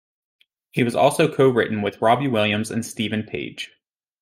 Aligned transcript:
He 0.71 0.81
has 0.81 0.95
also 0.95 1.31
co-written 1.31 1.83
with 1.83 2.01
Robbie 2.01 2.27
Williams 2.27 2.71
and 2.71 2.83
Steven 2.83 3.21
Page. 3.21 3.69